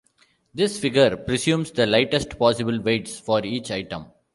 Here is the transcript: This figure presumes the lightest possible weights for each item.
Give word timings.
This 0.51 0.79
figure 0.79 1.15
presumes 1.15 1.69
the 1.69 1.85
lightest 1.85 2.39
possible 2.39 2.81
weights 2.81 3.19
for 3.19 3.45
each 3.45 3.69
item. 3.69 4.07